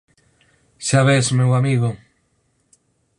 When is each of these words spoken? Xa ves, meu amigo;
Xa 0.87 1.01
ves, 1.07 1.27
meu 1.39 1.49
amigo; 1.59 1.89